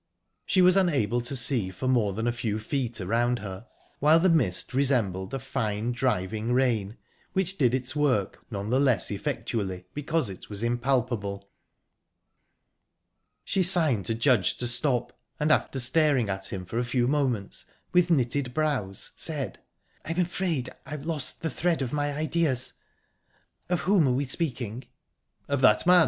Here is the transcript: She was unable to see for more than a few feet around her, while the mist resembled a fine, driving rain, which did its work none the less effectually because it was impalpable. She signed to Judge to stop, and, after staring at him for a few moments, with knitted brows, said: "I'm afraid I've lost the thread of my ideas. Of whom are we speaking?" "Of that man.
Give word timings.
She 0.47 0.63
was 0.63 0.75
unable 0.75 1.21
to 1.21 1.35
see 1.35 1.69
for 1.69 1.87
more 1.87 2.11
than 2.13 2.25
a 2.25 2.31
few 2.31 2.57
feet 2.57 2.99
around 2.99 3.37
her, 3.37 3.67
while 3.99 4.19
the 4.19 4.29
mist 4.31 4.73
resembled 4.73 5.31
a 5.31 5.37
fine, 5.37 5.91
driving 5.91 6.53
rain, 6.53 6.97
which 7.33 7.59
did 7.59 7.75
its 7.75 7.95
work 7.95 8.43
none 8.49 8.71
the 8.71 8.79
less 8.79 9.11
effectually 9.11 9.85
because 9.93 10.27
it 10.27 10.49
was 10.49 10.63
impalpable. 10.63 11.51
She 13.45 13.61
signed 13.61 14.07
to 14.07 14.15
Judge 14.15 14.57
to 14.57 14.65
stop, 14.65 15.13
and, 15.39 15.51
after 15.51 15.79
staring 15.79 16.29
at 16.29 16.51
him 16.51 16.65
for 16.65 16.79
a 16.79 16.83
few 16.83 17.07
moments, 17.07 17.67
with 17.93 18.09
knitted 18.09 18.55
brows, 18.55 19.11
said: 19.15 19.59
"I'm 20.03 20.19
afraid 20.19 20.71
I've 20.83 21.05
lost 21.05 21.41
the 21.41 21.49
thread 21.51 21.83
of 21.83 21.93
my 21.93 22.11
ideas. 22.11 22.73
Of 23.69 23.81
whom 23.81 24.07
are 24.07 24.13
we 24.13 24.25
speaking?" 24.25 24.85
"Of 25.47 25.61
that 25.61 25.85
man. 25.85 25.99